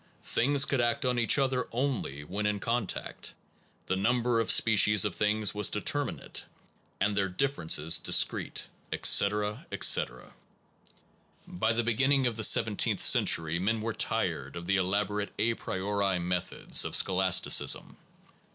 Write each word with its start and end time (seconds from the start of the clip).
Things 0.23 0.65
could 0.65 0.81
act 0.81 1.05
on 1.05 1.19
each 1.19 1.37
other 1.37 1.67
only 1.71 2.23
when 2.23 2.47
in 2.47 2.57
contact. 2.59 3.35
The 3.85 3.95
number 3.95 4.39
of 4.39 4.49
species 4.49 5.05
of 5.05 5.13
things 5.13 5.53
was 5.53 5.69
determinate, 5.69 6.43
and 6.99 7.15
their 7.15 7.29
differences 7.29 7.99
dis 7.99 8.23
crete, 8.23 8.67
etc., 8.91 9.67
etc. 9.71 10.33
1 11.45 11.59
By 11.59 11.71
the 11.73 11.83
beginning 11.83 12.25
of 12.25 12.35
the 12.35 12.43
seventeenth 12.43 12.99
century, 12.99 13.59
men 13.59 13.79
were 13.79 13.93
tired 13.93 14.55
of 14.55 14.65
the 14.65 14.77
elaborate 14.77 15.31
a 15.37 15.53
priori 15.53 16.17
methods 16.17 16.83
of 16.83 16.95
scholasticism. 16.95 17.95